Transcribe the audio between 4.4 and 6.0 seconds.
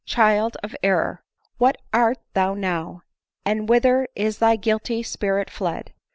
guilty spirit fled